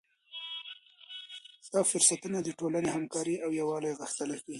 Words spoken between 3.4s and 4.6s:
او یووالی غښتلی کوي.